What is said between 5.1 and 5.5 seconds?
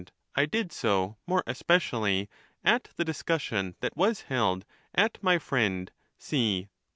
my